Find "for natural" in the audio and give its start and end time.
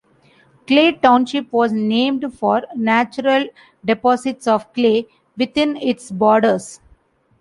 2.33-3.45